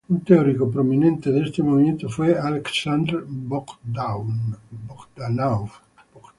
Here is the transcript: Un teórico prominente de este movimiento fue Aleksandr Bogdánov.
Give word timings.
Un 0.09 0.23
teórico 0.25 0.67
prominente 0.71 1.31
de 1.31 1.43
este 1.43 1.61
movimiento 1.61 2.09
fue 2.09 2.33
Aleksandr 2.35 3.23
Bogdánov. 3.27 5.69